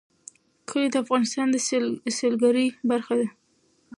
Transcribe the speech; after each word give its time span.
کلي 0.69 0.87
د 0.91 0.95
افغانستان 1.03 1.47
د 2.05 2.07
سیلګرۍ 2.17 2.67
برخه 2.89 3.13
ده. 3.19 3.27